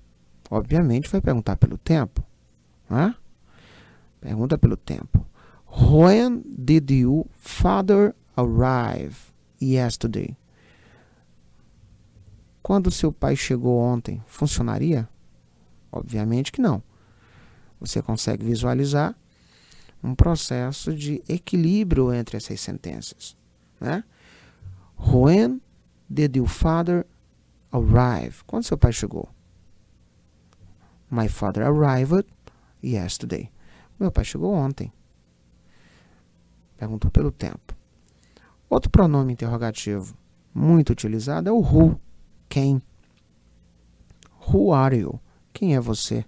[0.51, 2.25] Obviamente vai perguntar pelo tempo.
[2.88, 3.14] Né?
[4.20, 5.25] Pergunta pelo tempo.
[5.68, 9.16] When did your father arrive
[9.61, 10.37] yesterday?
[12.62, 15.09] Quando seu pai chegou ontem, funcionaria?
[15.92, 16.83] Obviamente que não.
[17.79, 19.14] Você consegue visualizar
[20.03, 23.37] um processo de equilíbrio entre essas sentenças.
[23.81, 24.03] Né?
[24.99, 25.61] When
[26.09, 27.07] did your father
[27.72, 28.42] arrive.
[28.46, 29.29] Quando seu pai chegou?
[31.11, 32.26] My father arrived
[32.83, 33.50] yesterday.
[33.98, 34.92] Meu pai chegou ontem.
[36.76, 37.74] perguntou pelo tempo.
[38.68, 40.16] Outro pronome interrogativo
[40.55, 42.00] muito utilizado é o who,
[42.48, 42.83] quem.
[44.48, 45.20] Who are you?
[45.52, 46.24] Quem é você?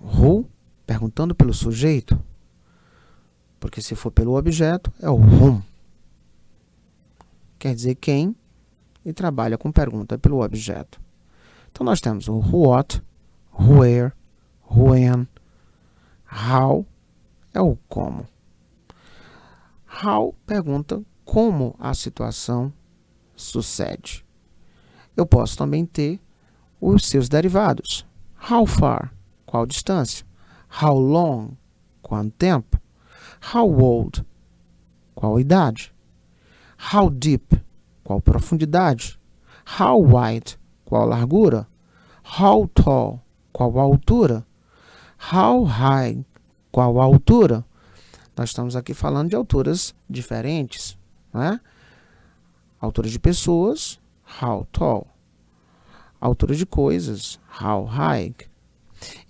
[0.00, 0.48] Who,
[0.86, 2.20] perguntando pelo sujeito,
[3.60, 5.62] porque se for pelo objeto, é o whom.
[7.58, 8.34] Quer dizer quem
[9.04, 11.00] e trabalha com pergunta pelo objeto.
[11.70, 13.02] Então nós temos o what,
[13.58, 14.12] where,
[14.70, 15.26] when,
[16.30, 16.86] how
[17.54, 18.26] é o como.
[20.04, 22.72] How pergunta como a situação
[23.36, 24.24] sucede.
[25.16, 26.20] Eu posso também ter
[26.80, 28.06] os seus derivados.
[28.50, 29.12] How far?
[29.44, 30.26] Qual distância?
[30.82, 31.50] How long?
[32.00, 32.80] Quanto tempo?
[33.54, 34.24] How old?
[35.14, 35.92] Qual idade?
[36.92, 37.62] How deep?
[38.12, 39.18] Qual profundidade?
[39.78, 40.58] How wide?
[40.84, 41.66] Qual largura?
[42.38, 43.24] How tall?
[43.54, 44.46] Qual altura?
[45.32, 46.22] How high?
[46.70, 47.64] Qual altura?
[48.36, 50.98] Nós estamos aqui falando de alturas diferentes,
[51.32, 51.58] né?
[52.78, 53.98] Altura de pessoas,
[54.42, 55.06] how tall.
[56.20, 58.34] Altura de coisas, how high.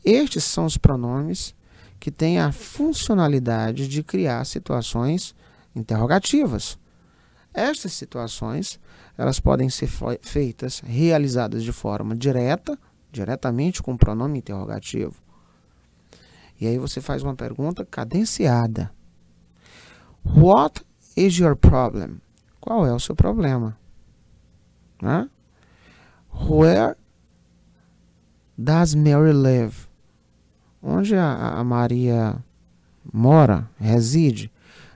[0.04, 1.54] Estes são os pronomes
[2.00, 5.36] que têm a funcionalidade de criar situações
[5.72, 6.81] interrogativas.
[7.54, 8.80] Estas situações,
[9.16, 9.88] elas podem ser
[10.22, 12.78] feitas, realizadas de forma direta,
[13.10, 15.22] diretamente com o pronome interrogativo.
[16.60, 18.90] E aí você faz uma pergunta cadenciada.
[20.24, 20.82] What
[21.16, 22.20] is your problem?
[22.60, 23.76] Qual é o seu problema?
[25.02, 25.28] Né?
[26.32, 26.94] Where
[28.56, 29.88] does Mary live?
[30.80, 32.42] Onde a, a Maria
[33.12, 34.50] mora, reside?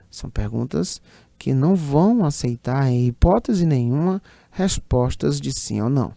[0.09, 1.01] São perguntas
[1.47, 4.21] que não vão aceitar, em hipótese nenhuma,
[4.51, 6.13] respostas de sim ou não.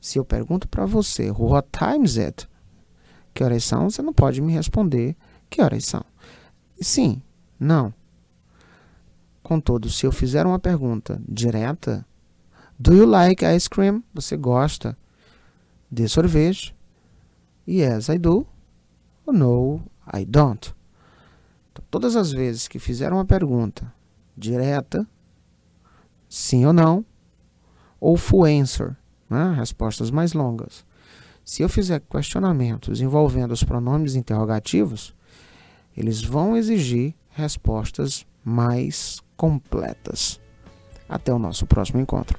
[0.00, 2.48] Se eu pergunto para você, what time is it?
[3.34, 3.90] Que horas são?
[3.90, 5.14] Você não pode me responder
[5.50, 6.02] que horas são.
[6.80, 7.20] Sim,
[7.60, 7.92] não.
[9.42, 12.06] Contudo, se eu fizer uma pergunta direta,
[12.78, 14.02] do you like ice cream?
[14.14, 14.96] Você gosta
[15.92, 16.74] de sorvete?
[17.68, 18.46] Yes, I do.
[19.26, 20.74] No, I don't.
[21.70, 23.97] Então, todas as vezes que fizer uma pergunta
[24.38, 25.06] direta,
[26.28, 27.04] sim ou não,
[28.00, 28.96] ou full answer,
[29.28, 29.54] né?
[29.56, 30.86] respostas mais longas.
[31.44, 35.14] Se eu fizer questionamentos envolvendo os pronomes interrogativos,
[35.96, 40.40] eles vão exigir respostas mais completas.
[41.08, 42.38] Até o nosso próximo encontro.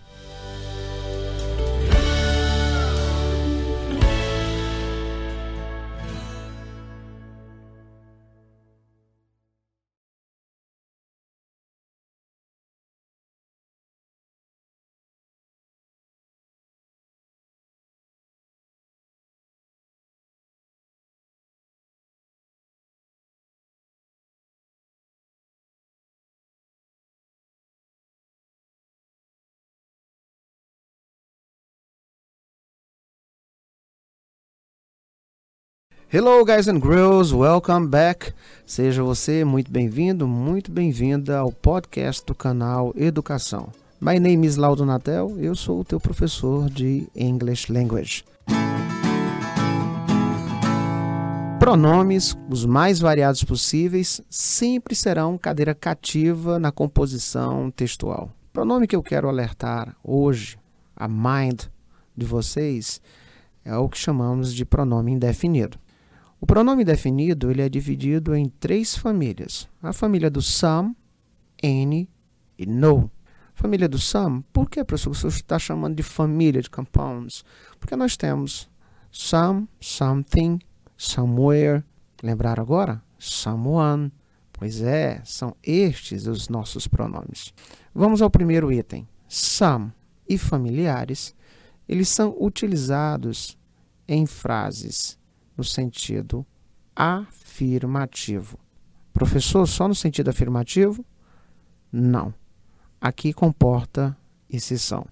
[36.11, 38.33] Hello, guys and girls, welcome back.
[38.65, 43.69] Seja você muito bem-vindo, muito bem-vinda ao podcast do canal Educação.
[44.01, 48.25] My name is Laudo Natel, eu sou o teu professor de English Language.
[51.59, 58.31] Pronomes, os mais variados possíveis, sempre serão cadeira cativa na composição textual.
[58.49, 60.57] O pronome que eu quero alertar hoje,
[60.95, 61.65] a mind
[62.17, 62.99] de vocês,
[63.63, 65.77] é o que chamamos de pronome indefinido.
[66.41, 69.67] O pronome definido ele é dividido em três famílias.
[69.83, 70.95] A família do some,
[71.61, 72.09] any
[72.57, 73.11] e no.
[73.53, 77.43] Família do some, por que, professor, você está chamando de família de compounds?
[77.77, 78.69] Porque nós temos
[79.11, 80.59] some, something,
[80.95, 81.83] somewhere.
[82.23, 83.03] Lembrar agora?
[83.17, 84.09] Someone.
[84.53, 87.53] Pois é, são estes os nossos pronomes.
[87.93, 89.05] Vamos ao primeiro item.
[89.27, 89.91] Some
[90.27, 91.35] e familiares,
[91.87, 93.57] eles são utilizados
[94.07, 95.18] em frases
[95.59, 96.45] no sentido
[96.95, 98.57] afirmativo.
[99.11, 101.05] Professor, só no sentido afirmativo?
[101.91, 102.33] Não.
[103.01, 104.17] Aqui comporta
[104.49, 105.05] exceção.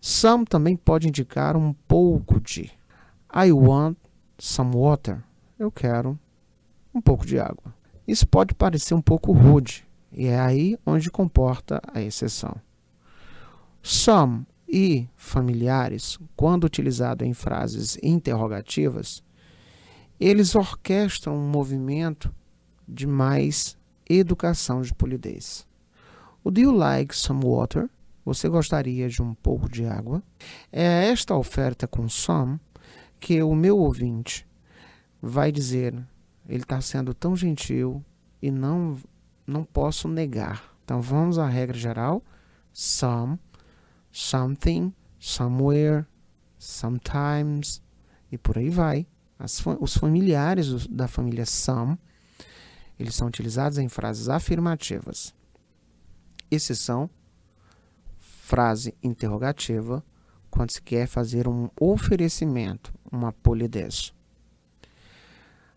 [0.00, 2.72] Some também pode indicar um pouco de.
[3.34, 3.98] I want
[4.38, 5.22] some water.
[5.58, 6.18] Eu quero
[6.94, 7.74] um pouco de água.
[8.08, 12.56] Isso pode parecer um pouco rude, e é aí onde comporta a exceção.
[13.82, 19.22] Some e familiares, quando utilizado em frases interrogativas,
[20.24, 22.32] eles orquestram um movimento
[22.86, 23.76] de mais
[24.08, 25.66] educação de polidez.
[26.44, 27.88] O Do you like some water?
[28.24, 30.22] Você gostaria de um pouco de água?
[30.70, 32.60] É esta oferta com some
[33.18, 34.46] que o meu ouvinte
[35.20, 35.94] vai dizer:
[36.48, 38.04] ele está sendo tão gentil,
[38.40, 38.96] e não,
[39.46, 40.72] não posso negar.
[40.84, 42.22] Então vamos à regra geral:
[42.72, 43.38] some,
[44.12, 46.06] something, somewhere,
[46.58, 47.82] sometimes
[48.30, 49.06] e por aí vai.
[49.80, 51.98] Os familiares da família some,
[52.98, 55.34] eles são utilizados em frases afirmativas.
[56.50, 57.10] Exceção,
[58.18, 60.04] frase interrogativa,
[60.50, 64.14] quando se quer fazer um oferecimento, uma polidez.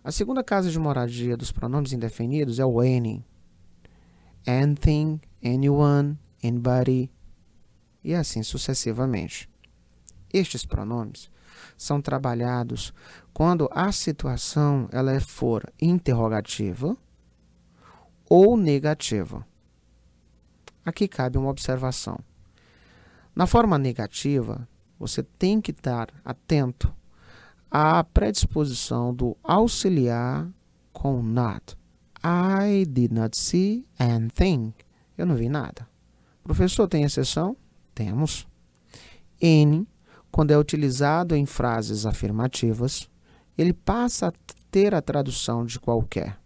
[0.03, 3.25] A segunda casa de moradia dos pronomes indefinidos é o any.
[4.45, 7.09] Anything, anyone, anybody
[8.03, 9.49] e assim sucessivamente.
[10.31, 11.31] Estes pronomes
[11.77, 12.93] são trabalhados
[13.33, 16.95] quando a situação ela for interrogativa
[18.29, 19.45] ou negativa.
[20.85, 22.19] Aqui cabe uma observação.
[23.35, 24.67] Na forma negativa,
[24.99, 26.93] você tem que estar atento
[27.69, 30.47] a predisposição do auxiliar
[30.93, 31.75] com not.
[32.23, 34.73] I did not see anything.
[35.17, 35.87] Eu não vi nada.
[36.43, 37.57] Professor, tem exceção?
[37.93, 38.47] Temos.
[39.41, 39.87] N,
[40.35, 43.09] quando é utilizado em frases afirmativas,
[43.57, 44.33] ele passa a
[44.69, 46.37] ter a tradução de qualquer.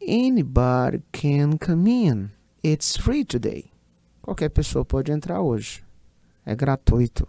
[0.00, 2.30] Anybody can come in.
[2.62, 3.68] It's free today.
[4.22, 5.84] Qualquer pessoa pode entrar hoje.
[6.46, 7.26] É gratuito.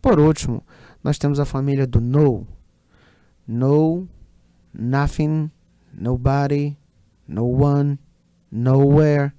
[0.00, 0.64] Por último,
[1.04, 2.46] nós temos a família do no.
[3.46, 4.08] No,
[4.72, 5.50] nothing,
[5.92, 6.78] nobody,
[7.28, 7.98] no one,
[8.50, 9.34] nowhere.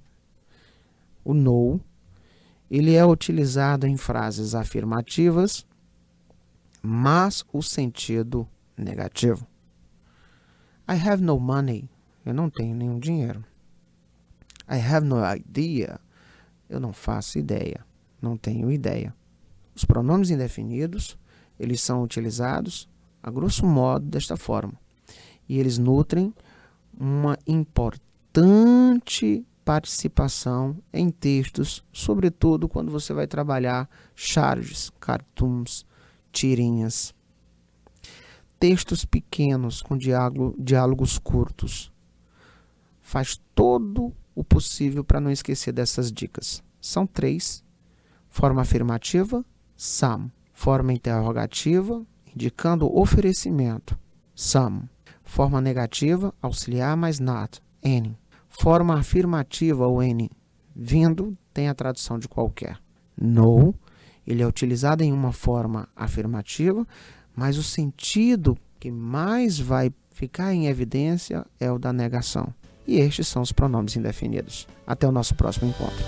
[1.24, 1.80] O no,
[2.70, 5.66] ele é utilizado em frases afirmativas,
[6.82, 8.46] mas o sentido
[8.76, 9.46] negativo.
[10.88, 11.88] I have no money.
[12.24, 13.44] Eu não tenho nenhum dinheiro.
[14.70, 15.98] I have no idea.
[16.68, 17.84] Eu não faço ideia.
[18.20, 19.14] Não tenho ideia.
[19.74, 21.18] Os pronomes indefinidos
[21.58, 22.88] eles são utilizados,
[23.22, 24.74] a grosso modo, desta forma.
[25.48, 26.32] E eles nutrem
[26.98, 35.84] uma importante participação em textos, sobretudo quando você vai trabalhar charges, cartoons,
[36.32, 37.14] tirinhas.
[38.58, 41.92] Textos pequenos com diálogo, diálogos curtos.
[43.02, 46.62] Faz todo o possível para não esquecer dessas dicas.
[46.80, 47.62] São três:
[48.30, 49.44] forma afirmativa,
[49.76, 53.98] some Forma interrogativa, indicando oferecimento.
[54.34, 54.88] Some.
[55.22, 57.62] Forma negativa, auxiliar mais not.
[57.84, 58.18] Any.
[58.60, 60.28] Forma afirmativa, o N.
[60.74, 62.76] Vindo, tem a tradução de qualquer.
[63.16, 63.72] No.
[64.26, 66.84] Ele é utilizado em uma forma afirmativa,
[67.36, 72.52] mas o sentido que mais vai ficar em evidência é o da negação.
[72.84, 74.66] E estes são os pronomes indefinidos.
[74.84, 76.04] Até o nosso próximo encontro.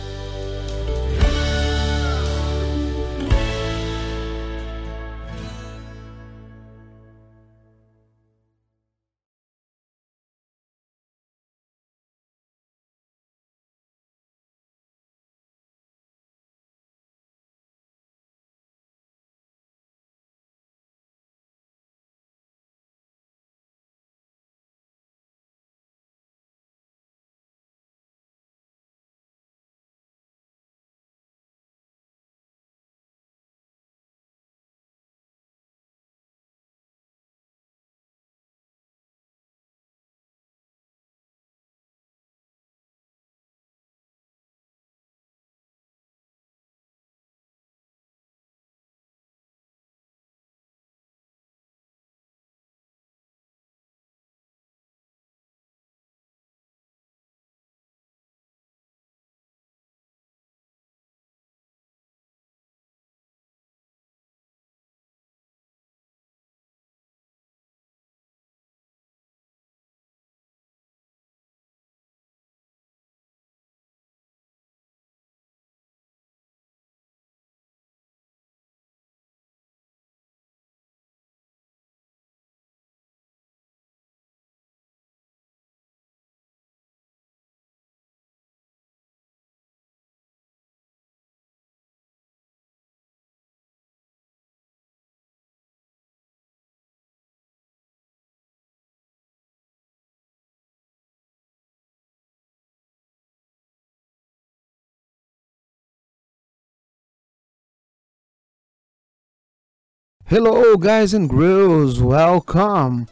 [110.33, 113.05] Hello, guys and girls, welcome!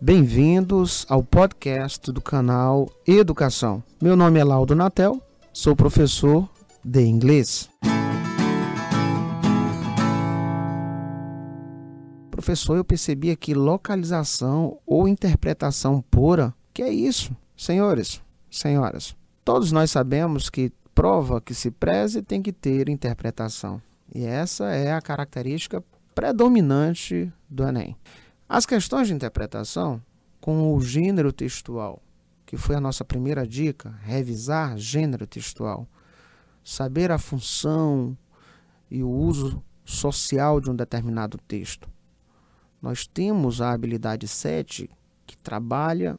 [0.00, 3.82] Bem-vindos ao podcast do canal Educação.
[4.00, 5.20] Meu nome é Laudo Natel,
[5.52, 6.48] sou professor
[6.84, 7.68] de inglês.
[12.30, 16.54] Professor, eu percebi aqui localização ou interpretação pura.
[16.72, 17.36] Que é isso?
[17.56, 23.82] Senhores, senhoras, todos nós sabemos que prova que se preze tem que ter interpretação.
[24.14, 25.82] E essa é a característica
[26.14, 27.96] predominante do Enem.
[28.48, 30.02] As questões de interpretação,
[30.40, 32.02] com o gênero textual,
[32.44, 35.86] que foi a nossa primeira dica, revisar gênero textual,
[36.64, 38.16] saber a função
[38.90, 41.88] e o uso social de um determinado texto.
[42.82, 44.90] Nós temos a habilidade 7
[45.26, 46.18] que trabalha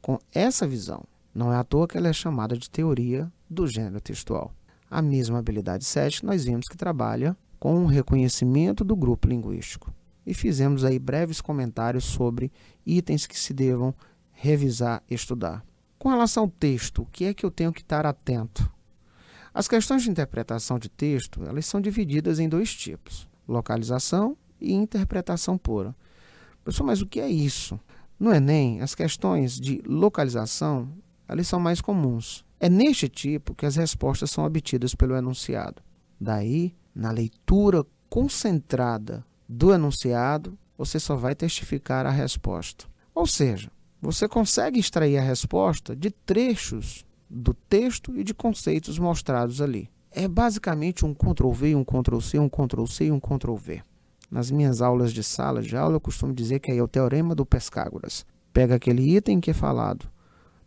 [0.00, 1.02] com essa visão.
[1.34, 4.52] Não é à toa que ela é chamada de teoria do gênero textual.
[4.88, 9.92] A mesma habilidade 7 nós vimos que trabalha com o reconhecimento do grupo linguístico.
[10.26, 12.52] E fizemos aí breves comentários sobre
[12.84, 13.94] itens que se devam
[14.32, 15.64] revisar e estudar.
[15.98, 18.70] Com relação ao texto, o que é que eu tenho que estar atento?
[19.54, 25.56] As questões de interpretação de texto, elas são divididas em dois tipos: localização e interpretação
[25.56, 25.94] pura.
[26.62, 27.80] Pessoal, mas o que é isso?
[28.18, 30.90] No Enem, as questões de localização,
[31.28, 32.44] elas são mais comuns.
[32.58, 35.82] É neste tipo que as respostas são obtidas pelo enunciado.
[36.20, 42.86] Daí, na leitura concentrada do enunciado, você só vai testificar a resposta.
[43.14, 43.70] Ou seja,
[44.00, 49.90] você consegue extrair a resposta de trechos do texto e de conceitos mostrados ali.
[50.10, 53.82] É basicamente um Ctrl-V, um Ctrl-C, um Ctrl-C e um Ctrl-V.
[54.30, 57.34] Nas minhas aulas de sala de aula, eu costumo dizer que aí é o teorema
[57.34, 58.24] do Pescágoras.
[58.54, 60.08] Pega aquele item que é falado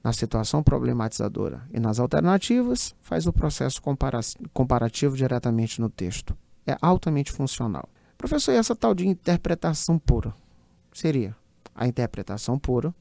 [0.03, 4.19] na situação problematizadora e nas alternativas, faz o processo compara
[4.53, 6.37] comparativo diretamente no texto.
[6.65, 7.89] É altamente funcional.
[8.17, 10.33] Professor, e essa tal de interpretação pura?
[10.93, 11.35] Seria
[11.75, 12.93] a interpretação pura,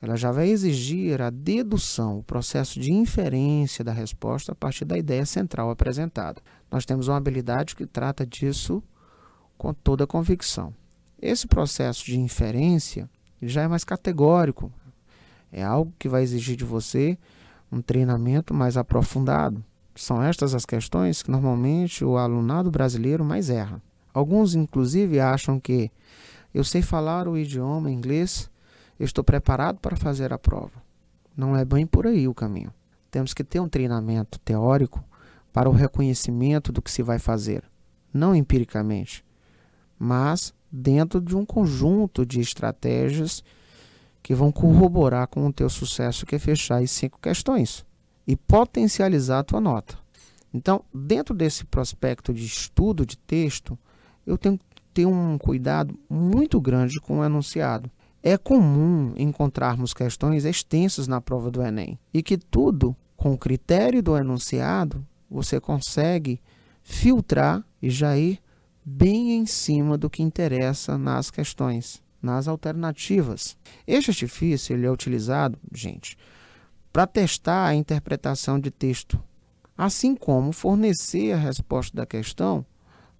[0.00, 4.96] ela já vai exigir a dedução, o processo de inferência da resposta a partir da
[4.96, 6.40] ideia central apresentada.
[6.70, 8.82] Nós temos uma habilidade que trata disso
[9.56, 10.72] com toda convicção.
[11.20, 13.10] Esse processo de inferência
[13.42, 14.72] já é mais categórico,
[15.52, 17.18] é algo que vai exigir de você
[17.70, 19.64] um treinamento mais aprofundado.
[19.94, 23.82] São estas as questões que normalmente o alunado brasileiro mais erra.
[24.12, 25.90] Alguns, inclusive, acham que
[26.54, 28.50] eu sei falar o idioma inglês,
[28.98, 30.82] eu estou preparado para fazer a prova.
[31.36, 32.72] Não é bem por aí o caminho.
[33.10, 35.04] Temos que ter um treinamento teórico
[35.52, 37.64] para o reconhecimento do que se vai fazer,
[38.12, 39.24] não empiricamente,
[39.98, 43.42] mas dentro de um conjunto de estratégias
[44.28, 47.82] que vão corroborar com o teu sucesso, que é fechar as cinco questões
[48.26, 49.96] e potencializar a tua nota.
[50.52, 53.78] Então, dentro desse prospecto de estudo de texto,
[54.26, 57.90] eu tenho que ter um cuidado muito grande com o enunciado.
[58.22, 64.02] É comum encontrarmos questões extensas na prova do Enem e que tudo, com o critério
[64.02, 66.38] do enunciado, você consegue
[66.82, 68.38] filtrar e já ir
[68.84, 73.56] bem em cima do que interessa nas questões nas alternativas.
[73.86, 76.16] Este artifício ele é utilizado, gente,
[76.92, 79.22] para testar a interpretação de texto,
[79.76, 82.64] assim como fornecer a resposta da questão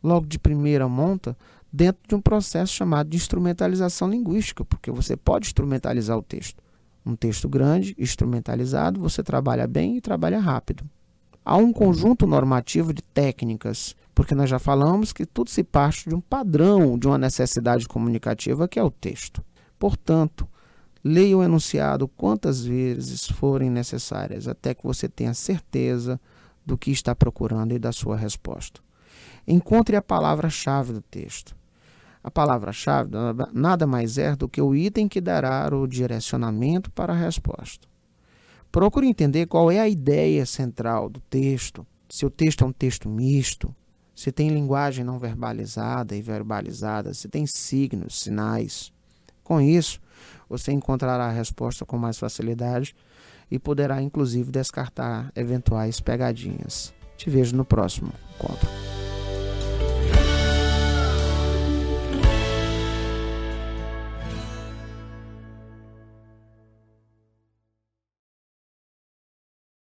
[0.02, 1.36] logo de primeira monta
[1.72, 6.62] dentro de um processo chamado de instrumentalização linguística, porque você pode instrumentalizar o texto.
[7.04, 10.88] Um texto grande, instrumentalizado, você trabalha bem e trabalha rápido.
[11.50, 16.14] Há um conjunto normativo de técnicas porque nós já falamos que tudo se parte de
[16.14, 19.42] um padrão, de uma necessidade comunicativa que é o texto.
[19.78, 20.46] Portanto,
[21.02, 26.20] leia o enunciado quantas vezes forem necessárias, até que você tenha certeza
[26.66, 28.82] do que está procurando e da sua resposta.
[29.46, 31.56] Encontre a palavra-chave do texto.
[32.22, 33.10] A palavra-chave
[33.54, 37.87] nada mais é do que o item que dará o direcionamento para a resposta.
[38.70, 43.08] Procure entender qual é a ideia central do texto, se o texto é um texto
[43.08, 43.74] misto,
[44.14, 48.92] se tem linguagem não verbalizada e verbalizada, se tem signos, sinais.
[49.42, 50.00] Com isso,
[50.48, 52.94] você encontrará a resposta com mais facilidade
[53.50, 56.92] e poderá inclusive descartar eventuais pegadinhas.
[57.16, 58.68] Te vejo no próximo encontro.